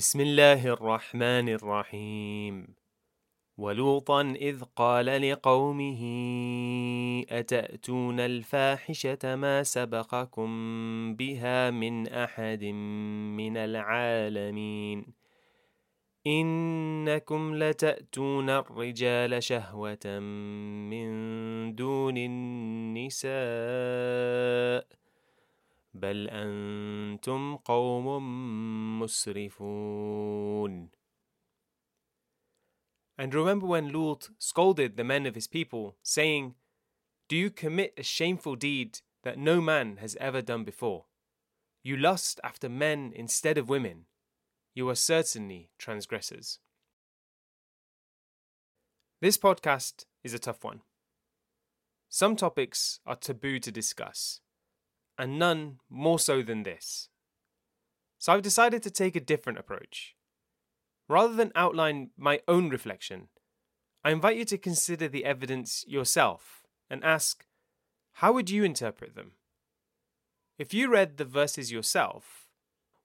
بسم 0.00 0.20
الله 0.20 0.66
الرحمن 0.66 1.48
الرحيم 1.48 2.74
ولوطا 3.58 4.22
إذ 4.22 4.62
قال 4.76 5.30
لقومه 5.30 6.02
أتأتون 7.30 8.20
الفاحشة 8.20 9.36
ما 9.36 9.62
سبقكم 9.62 10.50
بها 11.16 11.70
من 11.70 12.08
أحد 12.08 12.64
من 13.36 13.56
العالمين؟ 13.56 15.06
إنكم 16.26 17.54
لتأتون 17.54 18.50
الرجال 18.50 19.42
شهوة 19.42 20.18
من 20.90 21.10
دون 21.74 22.16
النساء 22.16 23.30
بل 25.94 26.28
أنتم 27.19 27.55
قوم 27.57 28.07
مسرفون 28.99 30.89
And 33.17 33.33
remember 33.33 33.65
when 33.65 33.93
Lut 33.93 34.29
scolded 34.37 34.97
the 34.97 35.03
men 35.03 35.25
of 35.25 35.35
his 35.35 35.47
people, 35.47 35.95
saying, 36.03 36.55
Do 37.29 37.37
you 37.37 37.49
commit 37.49 37.93
a 37.97 38.03
shameful 38.03 38.55
deed 38.57 38.99
that 39.23 39.37
no 39.37 39.61
man 39.61 39.97
has 39.97 40.17
ever 40.19 40.41
done 40.41 40.65
before? 40.65 41.05
You 41.81 41.95
lust 41.95 42.41
after 42.43 42.67
men 42.67 43.13
instead 43.15 43.57
of 43.57 43.69
women. 43.69 44.05
You 44.73 44.89
are 44.89 44.95
certainly 44.95 45.69
transgressors. 45.77 46.59
This 49.21 49.37
podcast 49.37 50.05
is 50.23 50.33
a 50.33 50.39
tough 50.39 50.63
one. 50.63 50.81
Some 52.09 52.35
topics 52.35 52.99
are 53.05 53.15
taboo 53.15 53.59
to 53.59 53.71
discuss, 53.71 54.41
and 55.17 55.39
none 55.39 55.79
more 55.89 56.19
so 56.19 56.41
than 56.41 56.63
this. 56.63 57.08
So 58.20 58.34
I've 58.34 58.42
decided 58.42 58.82
to 58.82 58.90
take 58.90 59.16
a 59.16 59.20
different 59.20 59.58
approach. 59.58 60.14
Rather 61.08 61.32
than 61.34 61.52
outline 61.54 62.10
my 62.18 62.40
own 62.46 62.68
reflection, 62.68 63.28
I 64.04 64.10
invite 64.10 64.36
you 64.36 64.44
to 64.44 64.58
consider 64.58 65.08
the 65.08 65.24
evidence 65.24 65.86
yourself 65.88 66.62
and 66.90 67.02
ask, 67.02 67.46
how 68.12 68.32
would 68.34 68.50
you 68.50 68.62
interpret 68.62 69.14
them? 69.14 69.32
If 70.58 70.74
you 70.74 70.90
read 70.92 71.16
the 71.16 71.24
verses 71.24 71.72
yourself, 71.72 72.46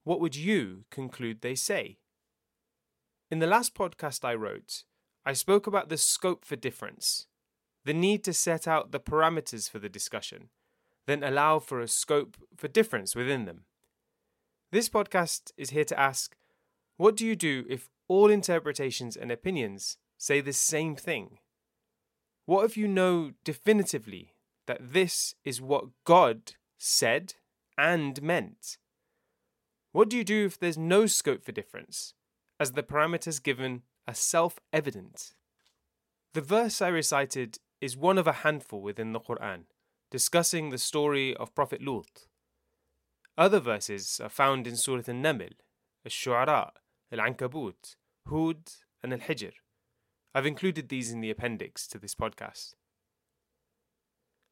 what 0.03 0.19
would 0.19 0.35
you 0.35 0.83
conclude 0.91 1.39
they 1.39 1.55
say? 1.55 1.99
In 3.31 3.39
the 3.39 3.47
last 3.47 3.73
podcast 3.73 4.25
I 4.25 4.35
wrote, 4.35 4.83
I 5.25 5.31
spoke 5.31 5.65
about 5.65 5.87
the 5.87 5.97
scope 5.97 6.43
for 6.43 6.57
difference, 6.57 7.27
the 7.85 7.93
need 7.93 8.25
to 8.25 8.33
set 8.33 8.67
out 8.67 8.91
the 8.91 8.99
parameters 8.99 9.69
for 9.69 9.79
the 9.79 9.87
discussion, 9.87 10.49
then 11.07 11.23
allow 11.23 11.59
for 11.59 11.79
a 11.79 11.87
scope 11.87 12.35
for 12.57 12.67
difference 12.67 13.15
within 13.15 13.45
them. 13.45 13.63
This 14.71 14.89
podcast 14.89 15.51
is 15.57 15.69
here 15.69 15.85
to 15.85 15.99
ask 15.99 16.35
what 16.97 17.15
do 17.15 17.25
you 17.25 17.35
do 17.35 17.65
if 17.69 17.89
all 18.07 18.29
interpretations 18.29 19.15
and 19.15 19.31
opinions 19.31 19.97
say 20.17 20.41
the 20.41 20.53
same 20.53 20.95
thing? 20.95 21.39
What 22.45 22.65
if 22.65 22.77
you 22.77 22.87
know 22.87 23.31
definitively 23.43 24.33
that 24.67 24.93
this 24.93 25.35
is 25.43 25.61
what 25.61 25.85
God 26.03 26.53
said 26.77 27.35
and 27.77 28.21
meant? 28.21 28.77
What 29.91 30.09
do 30.09 30.17
you 30.17 30.23
do 30.23 30.45
if 30.45 30.59
there's 30.59 30.77
no 30.77 31.05
scope 31.05 31.43
for 31.43 31.51
difference, 31.51 32.13
as 32.59 32.71
the 32.71 32.83
parameters 32.83 33.41
given 33.41 33.83
are 34.07 34.13
self 34.13 34.59
evident? 34.73 35.33
The 36.33 36.41
verse 36.41 36.81
I 36.81 36.89
recited 36.89 37.59
is 37.81 37.95
one 37.95 38.17
of 38.17 38.27
a 38.27 38.41
handful 38.43 38.81
within 38.81 39.13
the 39.13 39.19
Quran, 39.19 39.65
discussing 40.11 40.69
the 40.69 40.77
story 40.77 41.35
of 41.35 41.55
Prophet 41.55 41.81
Lut. 41.81 42.27
Other 43.37 43.59
verses 43.59 44.21
are 44.23 44.29
found 44.29 44.65
in 44.65 44.77
Surah 44.77 45.03
Al 45.07 45.15
Naml, 45.15 45.51
Al 46.05 46.09
Shu'ara, 46.09 46.71
Al 47.11 47.19
Ankabut, 47.19 47.95
Hud, 48.29 48.71
and 49.03 49.11
Al 49.11 49.19
Hijr. 49.19 49.51
I've 50.33 50.45
included 50.45 50.87
these 50.87 51.11
in 51.11 51.19
the 51.19 51.31
appendix 51.31 51.85
to 51.87 51.99
this 51.99 52.15
podcast. 52.15 52.75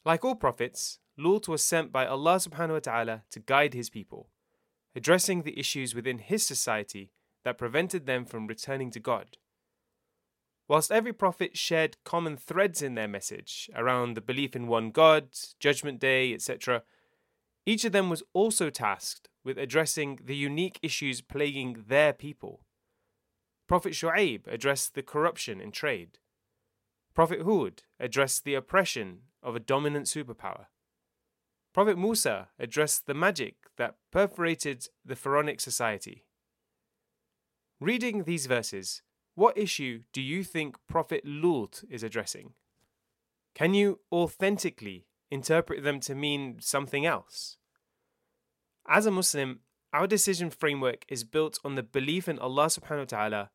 Like 0.05 0.25
all 0.25 0.35
prophets, 0.35 0.99
Lut 1.17 1.47
was 1.47 1.63
sent 1.63 1.93
by 1.93 2.05
Allah 2.05 2.35
subhanahu 2.35 2.73
wa 2.73 2.79
ta'ala 2.79 3.23
to 3.31 3.39
guide 3.39 3.73
his 3.73 3.89
people, 3.89 4.29
addressing 4.95 5.43
the 5.43 5.57
issues 5.57 5.95
within 5.95 6.17
his 6.17 6.45
society 6.45 7.11
that 7.45 7.57
prevented 7.57 8.05
them 8.05 8.25
from 8.25 8.47
returning 8.47 8.91
to 8.91 8.99
God. 8.99 9.37
Whilst 10.67 10.91
every 10.91 11.13
prophet 11.13 11.57
shared 11.57 11.97
common 12.03 12.35
threads 12.35 12.81
in 12.81 12.95
their 12.95 13.07
message 13.07 13.69
around 13.75 14.15
the 14.15 14.21
belief 14.21 14.55
in 14.55 14.67
one 14.67 14.91
God, 14.91 15.29
Judgment 15.59 15.99
Day, 15.99 16.33
etc., 16.33 16.83
each 17.65 17.85
of 17.85 17.91
them 17.91 18.09
was 18.09 18.23
also 18.33 18.69
tasked 18.69 19.29
with 19.43 19.57
addressing 19.57 20.19
the 20.23 20.35
unique 20.35 20.79
issues 20.81 21.21
plaguing 21.21 21.85
their 21.87 22.13
people. 22.13 22.61
Prophet 23.67 23.93
Shu'aib 23.93 24.47
addressed 24.47 24.93
the 24.93 25.03
corruption 25.03 25.61
in 25.61 25.71
trade. 25.71 26.19
Prophet 27.13 27.43
Hud 27.43 27.83
addressed 27.99 28.43
the 28.43 28.55
oppression 28.55 29.19
of 29.41 29.55
a 29.55 29.59
dominant 29.59 30.07
superpower. 30.07 30.65
Prophet 31.73 31.97
Musa 31.97 32.49
addressed 32.59 33.07
the 33.07 33.13
magic 33.13 33.55
that 33.77 33.95
perforated 34.11 34.87
the 35.03 35.15
pharaonic 35.15 35.59
society. 35.59 36.25
Reading 37.79 38.23
these 38.23 38.45
verses, 38.45 39.01
what 39.35 39.57
issue 39.57 40.01
do 40.11 40.21
you 40.21 40.43
think 40.43 40.77
Prophet 40.87 41.23
Lut 41.25 41.83
is 41.89 42.03
addressing? 42.03 42.53
Can 43.55 43.73
you 43.73 43.99
authentically 44.11 45.07
interpret 45.33 45.83
them 45.83 45.99
to 46.01 46.15
mean 46.15 46.57
something 46.59 47.05
else? 47.05 47.57
As 48.87 49.05
a 49.05 49.11
Muslim, 49.11 49.61
our 49.91 50.07
decision 50.07 50.49
framework 50.49 51.05
is 51.07 51.23
built 51.23 51.59
on 51.63 51.75
the 51.75 51.83
belief 51.83 52.27
in 52.27 52.39
Allah 52.39 52.67
subhanahu 52.67 53.11
wa 53.11 53.17
ta'ala, 53.17 53.49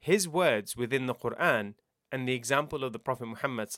His 0.00 0.28
words 0.28 0.76
within 0.76 1.06
the 1.06 1.14
Quran, 1.14 1.74
and 2.10 2.28
the 2.28 2.34
example 2.34 2.84
of 2.84 2.92
the 2.92 2.98
Prophet 2.98 3.26
Muhammad. 3.26 3.70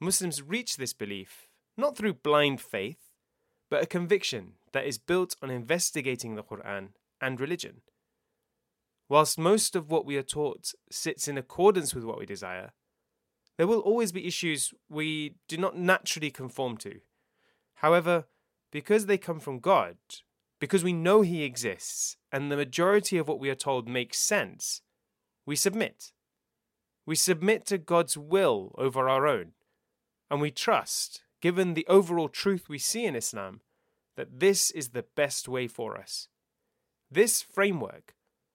Muslims 0.00 0.42
reach 0.42 0.76
this 0.76 0.94
belief 0.94 1.46
not 1.76 1.96
through 1.96 2.14
blind 2.14 2.60
faith, 2.60 3.10
but 3.70 3.82
a 3.82 3.86
conviction 3.86 4.54
that 4.72 4.86
is 4.86 4.98
built 4.98 5.36
on 5.42 5.50
investigating 5.50 6.34
the 6.34 6.42
Quran 6.42 6.90
and 7.20 7.40
religion. 7.40 7.82
Whilst 9.08 9.38
most 9.38 9.74
of 9.74 9.90
what 9.90 10.06
we 10.06 10.16
are 10.16 10.22
taught 10.22 10.72
sits 10.90 11.26
in 11.26 11.38
accordance 11.38 11.94
with 11.94 12.04
what 12.04 12.18
we 12.18 12.26
desire, 12.26 12.72
there 13.60 13.66
will 13.66 13.80
always 13.80 14.10
be 14.10 14.26
issues 14.26 14.72
we 14.88 15.34
do 15.46 15.58
not 15.58 15.76
naturally 15.76 16.30
conform 16.30 16.78
to. 16.78 17.00
However, 17.74 18.24
because 18.72 19.04
they 19.04 19.18
come 19.18 19.38
from 19.38 19.58
God, 19.58 19.98
because 20.58 20.82
we 20.82 20.94
know 20.94 21.20
He 21.20 21.42
exists, 21.42 22.16
and 22.32 22.50
the 22.50 22.56
majority 22.56 23.18
of 23.18 23.28
what 23.28 23.38
we 23.38 23.50
are 23.50 23.54
told 23.54 23.86
makes 23.86 24.16
sense, 24.16 24.80
we 25.44 25.56
submit. 25.56 26.12
We 27.04 27.14
submit 27.14 27.66
to 27.66 27.76
God's 27.76 28.16
will 28.16 28.74
over 28.78 29.10
our 29.10 29.26
own, 29.26 29.52
and 30.30 30.40
we 30.40 30.50
trust, 30.50 31.20
given 31.42 31.74
the 31.74 31.86
overall 31.86 32.30
truth 32.30 32.66
we 32.66 32.78
see 32.78 33.04
in 33.04 33.14
Islam, 33.14 33.60
that 34.16 34.40
this 34.40 34.70
is 34.70 34.88
the 34.88 35.04
best 35.14 35.48
way 35.48 35.68
for 35.68 35.98
us. 35.98 36.28
This 37.10 37.42
framework, 37.42 38.14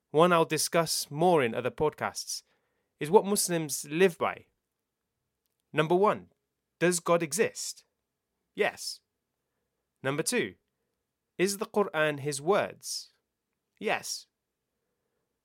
one 0.10 0.34
I'll 0.34 0.46
discuss 0.46 1.06
more 1.12 1.44
in 1.44 1.54
other 1.54 1.70
podcasts, 1.70 2.42
is 3.00 3.12
what 3.12 3.28
Muslims 3.28 3.86
live 3.88 4.18
by. 4.18 4.46
Number 5.76 5.94
one, 5.94 6.28
does 6.80 7.02
God 7.02 7.22
exist? 7.22 7.84
Yes. 8.56 9.02
Number 10.02 10.24
two, 10.24 10.54
is 11.38 11.58
the 11.58 11.66
Quran 11.66 12.22
His 12.22 12.42
words? 12.42 13.10
Yes. 13.78 14.28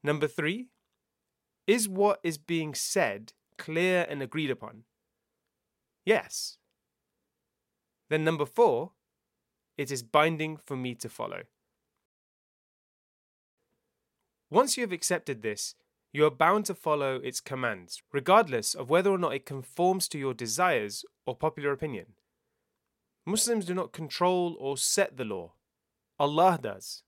Number 0.04 0.28
three, 0.28 0.68
is 1.66 1.88
what 1.88 2.20
is 2.22 2.38
being 2.38 2.74
said 2.74 3.32
clear 3.58 4.06
and 4.08 4.22
agreed 4.22 4.52
upon? 4.52 4.84
Yes. 6.04 6.58
Then 8.08 8.22
number 8.22 8.47
four, 8.47 8.92
it 9.76 9.91
is 9.91 10.04
binding 10.04 10.58
for 10.58 10.76
me 10.76 10.94
to 10.94 11.08
follow. 11.08 11.42
Once 14.48 14.76
you 14.76 14.84
have 14.84 14.92
accepted 14.92 15.42
this, 15.42 15.74
you 16.12 16.24
are 16.27 16.30
bound 16.30 16.66
to 16.66 16.74
follow 16.74 17.16
its 17.16 17.41
commands, 17.41 18.03
regardless 18.12 18.74
of 18.74 18.91
whether 18.91 19.10
or 19.10 19.18
not 19.18 19.34
it 19.34 19.47
conforms 19.47 20.09
to 20.09 20.18
your 20.18 20.34
desires 20.34 21.04
or 21.27 21.36
popular 21.36 21.72
opinion. 21.72 22.07
Muslims 23.24 23.65
do 23.65 23.74
not 23.74 23.92
control 23.92 24.57
or 24.59 24.77
set 24.77 25.16
the 25.16 25.24
law, 25.24 25.53
Allah 26.18 26.59
does. 26.60 27.03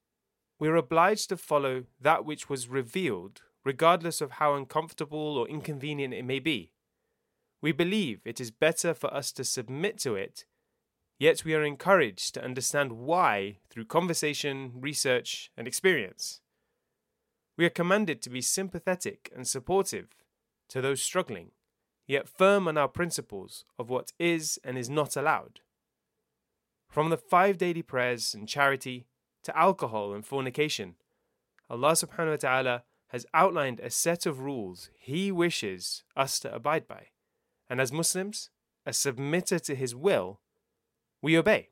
We 0.58 0.68
are 0.68 0.76
obliged 0.76 1.28
to 1.30 1.36
follow 1.36 1.84
that 2.00 2.24
which 2.24 2.48
was 2.48 2.68
revealed, 2.68 3.42
regardless 3.64 4.20
of 4.20 4.32
how 4.32 4.54
uncomfortable 4.54 5.36
or 5.36 5.48
inconvenient 5.48 6.14
it 6.14 6.24
may 6.24 6.38
be. 6.38 6.72
We 7.60 7.72
believe 7.72 8.20
it 8.24 8.40
is 8.40 8.50
better 8.50 8.94
for 8.94 9.12
us 9.12 9.32
to 9.32 9.44
submit 9.44 9.98
to 9.98 10.14
it, 10.14 10.44
yet 11.18 11.44
we 11.44 11.54
are 11.54 11.64
encouraged 11.64 12.34
to 12.34 12.44
understand 12.44 12.92
why 12.92 13.58
through 13.70 13.86
conversation, 13.86 14.72
research, 14.74 15.50
and 15.56 15.66
experience. 15.66 16.40
We 17.62 17.66
are 17.66 17.70
commanded 17.70 18.20
to 18.22 18.28
be 18.28 18.40
sympathetic 18.40 19.30
and 19.32 19.46
supportive 19.46 20.08
to 20.68 20.80
those 20.80 21.00
struggling, 21.00 21.52
yet 22.08 22.28
firm 22.28 22.66
on 22.66 22.76
our 22.76 22.88
principles 22.88 23.64
of 23.78 23.88
what 23.88 24.10
is 24.18 24.58
and 24.64 24.76
is 24.76 24.90
not 24.90 25.14
allowed. 25.16 25.60
From 26.88 27.10
the 27.10 27.16
five 27.16 27.58
daily 27.58 27.82
prayers 27.82 28.34
and 28.34 28.48
charity 28.48 29.06
to 29.44 29.56
alcohol 29.56 30.12
and 30.12 30.26
fornication, 30.26 30.96
Allah 31.70 31.92
subhanahu 31.92 32.30
wa 32.30 32.36
ta'ala 32.36 32.82
has 33.10 33.26
outlined 33.32 33.78
a 33.78 33.90
set 33.90 34.26
of 34.26 34.40
rules 34.40 34.90
He 34.98 35.30
wishes 35.30 36.02
us 36.16 36.40
to 36.40 36.52
abide 36.52 36.88
by. 36.88 37.10
And 37.70 37.80
as 37.80 37.92
Muslims, 37.92 38.50
as 38.84 38.96
submitter 38.96 39.60
to 39.60 39.76
His 39.76 39.94
will, 39.94 40.40
we 41.22 41.38
obey. 41.38 41.68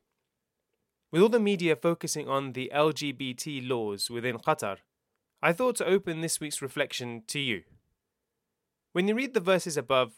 With 1.11 1.21
all 1.21 1.27
the 1.27 1.37
media 1.37 1.75
focusing 1.75 2.29
on 2.29 2.53
the 2.53 2.71
LGBT 2.73 3.67
laws 3.67 4.09
within 4.09 4.37
Qatar, 4.37 4.77
I 5.43 5.53
thought 5.53 5.75
to 5.77 5.87
open 5.87 6.21
this 6.21 6.39
week's 6.39 6.61
reflection 6.61 7.23
to 7.27 7.39
you. 7.39 7.63
When 8.93 9.07
you 9.07 9.15
read 9.15 9.33
the 9.33 9.39
verses 9.39 9.75
above, 9.75 10.13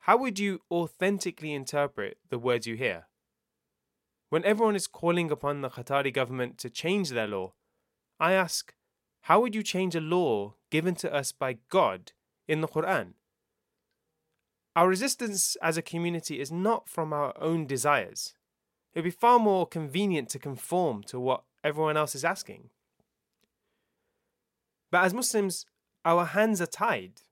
how 0.00 0.16
would 0.18 0.38
you 0.38 0.60
authentically 0.70 1.52
interpret 1.52 2.18
the 2.30 2.38
words 2.38 2.66
you 2.66 2.76
hear? 2.76 3.06
When 4.28 4.44
everyone 4.44 4.76
is 4.76 4.86
calling 4.86 5.32
upon 5.32 5.62
the 5.62 5.70
Qatari 5.70 6.14
government 6.14 6.58
to 6.58 6.70
change 6.70 7.10
their 7.10 7.26
law, 7.26 7.54
I 8.20 8.34
ask, 8.34 8.72
how 9.22 9.40
would 9.40 9.54
you 9.54 9.64
change 9.64 9.96
a 9.96 10.00
law 10.00 10.54
given 10.70 10.94
to 10.96 11.12
us 11.12 11.32
by 11.32 11.58
God 11.68 12.12
in 12.46 12.60
the 12.60 12.68
Quran? 12.68 13.14
Our 14.76 14.88
resistance 14.88 15.56
as 15.60 15.76
a 15.76 15.82
community 15.82 16.38
is 16.40 16.52
not 16.52 16.88
from 16.88 17.12
our 17.12 17.34
own 17.40 17.66
desires. 17.66 18.34
It 18.94 19.00
would 19.00 19.04
be 19.04 19.10
far 19.10 19.40
more 19.40 19.66
convenient 19.66 20.28
to 20.30 20.38
conform 20.38 21.02
to 21.04 21.18
what 21.18 21.42
everyone 21.64 21.96
else 21.96 22.14
is 22.14 22.24
asking. 22.24 22.70
But 24.92 25.04
as 25.04 25.14
Muslims, 25.14 25.64
our 26.04 26.26
hands 26.26 26.60
are 26.60 26.66
tied. 26.66 27.22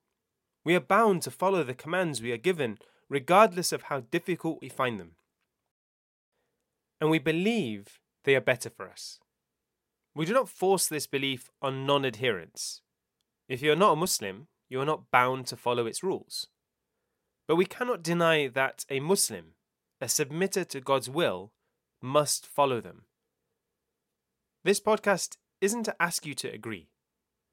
We 0.65 0.75
are 0.75 0.81
bound 0.81 1.21
to 1.21 1.31
follow 1.31 1.63
the 1.63 1.75
commands 1.75 2.21
we 2.21 2.31
are 2.31 2.37
given, 2.37 2.79
regardless 3.07 3.71
of 3.71 3.83
how 3.83 4.01
difficult 4.01 4.59
we 4.61 4.67
find 4.67 4.99
them. 4.99 5.11
And 6.99 7.11
we 7.11 7.19
believe 7.19 7.99
they 8.25 8.35
are 8.35 8.41
better 8.41 8.69
for 8.69 8.89
us. 8.89 9.19
We 10.15 10.25
do 10.25 10.33
not 10.33 10.49
force 10.49 10.87
this 10.87 11.07
belief 11.07 11.51
on 11.61 11.85
non 11.85 12.03
adherents. 12.03 12.81
If 13.47 13.61
you 13.61 13.71
are 13.71 13.77
not 13.77 13.93
a 13.93 13.95
Muslim, 13.95 14.47
you 14.67 14.81
are 14.81 14.85
not 14.85 15.11
bound 15.11 15.45
to 15.47 15.55
follow 15.55 15.85
its 15.85 16.03
rules. 16.03 16.47
But 17.47 17.57
we 17.57 17.65
cannot 17.65 18.03
deny 18.03 18.47
that 18.47 18.85
a 18.89 18.99
Muslim, 18.99 19.53
a 19.99 20.05
submitter 20.05 20.67
to 20.67 20.81
God's 20.81 21.09
will, 21.09 21.51
must 22.01 22.47
follow 22.47 22.81
them. 22.81 23.03
This 24.63 24.79
podcast 24.79 25.37
isn't 25.59 25.83
to 25.83 26.01
ask 26.01 26.25
you 26.25 26.33
to 26.35 26.51
agree. 26.51 26.87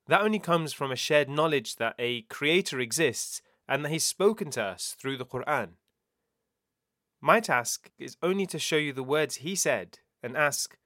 That 0.09 0.23
only 0.23 0.39
comes 0.39 0.73
from 0.73 0.91
a 0.91 0.97
shared 0.97 1.29
knowledge 1.29 1.77
that 1.77 1.95
a 1.99 2.23
Creator 2.23 2.81
exists 2.81 3.43
and 3.69 3.85
that 3.85 3.91
He's 3.91 4.07
spoken 4.07 4.51
to 4.53 4.63
us 4.63 4.97
through 4.99 5.19
the 5.19 5.27
Quran. 5.27 5.73
My 7.21 7.41
task 7.41 7.91
is 7.99 8.17
only 8.23 8.47
to 8.47 8.59
show 8.59 8.77
you 8.77 8.95
the 8.95 9.03
words 9.03 9.37
He 9.37 9.55
said 9.55 9.99
and 10.23 10.37
ask, 10.37 10.79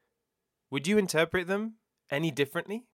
would 0.70 0.88
you 0.88 0.98
interpret 0.98 1.46
them 1.46 1.74
any 2.10 2.30
differently? 2.30 2.86